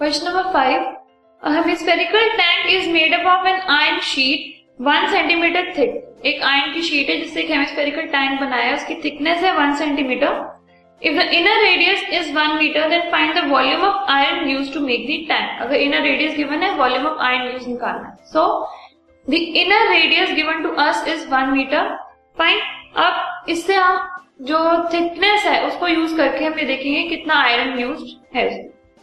Number 0.00 0.50
five. 0.50 0.96
A 1.42 1.52
hemispherical 1.52 2.20
tank 2.38 2.72
is 2.72 2.88
made 2.88 3.12
up 3.12 3.26
of 3.32 3.44
an 3.44 3.60
iron 3.68 4.00
sheet 4.00 4.56
one 4.80 5.10
centimetre 5.12 5.72
thick 5.76 6.22
एक 6.26 6.42
iron 6.42 6.72
की 6.74 6.82
sheet 6.82 7.10
है 7.10 7.16
जिससे 7.20 7.40
एक 7.40 7.50
hemispherical 7.50 8.06
tank 8.14 8.40
बनाया 8.40 8.74
उसकी 8.76 8.94
थिकनेस 9.02 9.42
है 9.44 9.52
one 9.56 9.74
centimetre 9.76 10.40
if 11.02 11.18
the 11.18 11.28
inner 11.40 11.60
radius 11.62 12.04
is 12.20 12.32
one 12.36 12.56
metre 12.58 12.88
then 12.90 13.10
find 13.12 13.34
the 13.34 13.44
volume 13.50 13.84
of 13.88 14.10
iron 14.12 14.48
use 14.50 14.72
to 14.74 14.80
make 14.86 15.06
the 15.06 15.20
tank 15.28 15.60
अगर 15.62 15.76
inner 15.76 16.02
radius 16.02 16.36
given 16.36 16.62
है 16.62 16.72
वॉल्यूम 16.78 17.06
ऑफ़ 17.06 17.22
आयरन 17.26 17.52
यूज़ 17.52 17.68
निकालना 17.68 18.08
है. 18.08 18.16
So 18.32 18.46
the 19.26 19.42
inner 19.64 19.88
radius 19.90 20.34
given 20.34 20.62
to 20.62 20.74
us 20.86 21.06
is 21.08 21.28
one 21.34 21.52
metre 21.52 21.94
fine 22.38 22.60
अब 23.06 23.46
इससे 23.50 23.74
हम 23.74 24.00
जो 24.48 24.58
thickness 24.92 25.44
है, 25.44 25.62
उसको 25.68 25.88
यूज़ 25.88 26.16
करके 26.16 26.44
हम 26.44 26.58
ये 26.58 26.64
देखेंगे 26.66 27.08
कितना 27.08 27.42
आयरन 27.44 27.78
यूज़ 27.80 28.04
है 28.36 28.48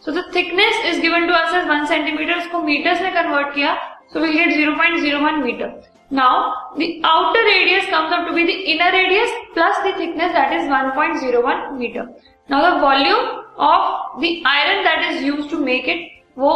so 0.02 0.12
the 0.12 0.30
thickness 0.34 0.84
is 0.98 1.02
given 1.02 1.26
to 1.28 1.34
us 1.34 1.54
as 1.54 1.68
one 1.68 1.86
centimetre 1.86 2.38
उसको 2.38 2.62
मीटर्स 2.62 3.02
में 3.02 3.14
कन्वर्ट 3.14 3.54
किया, 3.54 3.76
So 4.10 4.20
we'll 4.22 4.32
get 4.32 4.48
0.01 4.48 5.44
meter. 5.44 5.82
Now, 6.10 6.72
the 6.78 7.02
outer 7.04 7.42
radius 7.44 7.84
comes 7.86 8.10
out 8.10 8.26
to 8.26 8.34
be 8.34 8.44
the 8.46 8.58
inner 8.72 8.90
radius 8.90 9.30
plus 9.52 9.76
the 9.80 9.92
thickness 9.98 10.32
that 10.32 10.52
is 10.52 10.66
1.01 10.66 11.76
meter. 11.76 12.08
Now, 12.48 12.60
the 12.66 12.80
volume 12.80 13.44
of 13.58 14.20
the 14.22 14.42
iron 14.46 14.84
that 14.84 15.10
is 15.10 15.22
used 15.22 15.50
to 15.50 15.58
make 15.60 15.88
it, 15.88 16.06
वो 16.38 16.50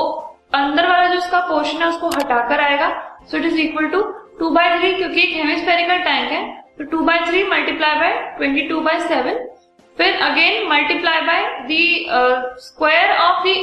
अंदर 0.55 0.89
वाला 0.89 1.07
जो 1.09 1.19
इसका 1.19 1.39
portion 1.49 1.83
है, 1.83 1.89
उसको 1.89 2.09
हटाकर 2.11 2.61
आएगा 2.61 2.89
so 3.31 3.37
it 3.37 3.45
is 3.45 3.59
equal 3.61 3.89
to 3.91 4.03
two 4.39 4.51
by 4.51 4.79
three 4.79 4.93
क्योंकि 4.95 5.21
एक 5.21 5.35
हेमिस्फेरिकल 5.37 6.03
टैंक 6.05 6.31
है 6.33 6.43
तो 6.79 6.85
two 6.91 7.01
by 7.05 7.19
three 7.31 7.43
multiply 7.49 7.99
by 7.99 8.13
twenty 8.37 8.67
two 8.69 8.81
by 8.81 9.01
seven 9.09 9.45
फिर 9.97 10.23
again 10.31 10.69
multiply 10.69 11.21
by 11.27 11.43
the 11.71 12.57
square 12.67 13.17
of 13.17 13.47
the 13.47 13.57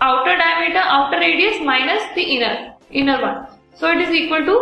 outer 0.00 0.36
diameter 0.36 0.80
outer 0.80 1.18
radius 1.18 1.60
minus 1.62 2.14
the 2.16 2.18
inner 2.18 2.72
inner 2.94 3.20
one. 3.20 3.46
So 3.74 3.90
it 3.92 3.98
is 3.98 4.10
equal 4.10 4.44
to 4.46 4.56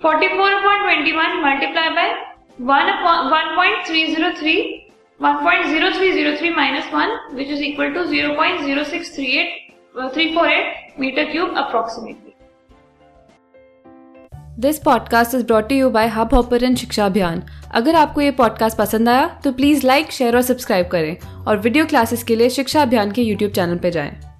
44 0.00 0.52
upon 0.58 0.84
21 0.84 1.42
multiplied 1.42 1.94
by 1.94 2.08
1 2.58 2.90
upon 2.94 3.30
1.303 3.30 4.54
1.0303 5.20 6.52
minus 6.56 6.92
1 6.92 7.16
which 7.34 7.48
is 7.48 7.60
equal 7.60 7.92
to 7.92 8.04
0.0638 8.04 9.48
uh, 9.94 10.08
348 10.10 10.98
meter 10.98 11.26
cube 11.32 11.64
approximately. 11.64 12.28
This 14.60 14.78
podcast 14.78 15.34
is 15.34 15.44
brought 15.46 15.70
you 15.72 15.88
by 15.90 16.06
Hubhopper 16.34 16.64
and 16.64 16.76
Shiksha 16.76 17.06
Abhiyan 17.06 17.42
अगर 17.74 17.94
आपको 17.96 18.20
ये 18.20 18.30
podcast 18.40 18.78
पसंद 18.78 19.08
आया 19.08 19.26
तो 19.44 19.52
please 19.52 19.86
like 19.86 20.10
share 20.12 20.36
और 20.36 20.42
subscribe 20.42 20.88
करें 20.92 21.44
और 21.46 21.56
video 21.58 21.86
classes 21.86 22.22
के 22.24 22.36
लिए 22.36 22.50
शिक्षा 22.58 22.82
अभियान 22.82 23.12
के 23.12 23.22
यूट्यूब 23.22 23.52
चैनल 23.52 23.78
पर 23.78 23.90
जाएँ। 23.90 24.31